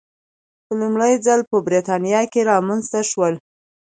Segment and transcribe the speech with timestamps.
[0.65, 3.33] په لومړي ځل په برېټانیا کې رامنځته شول.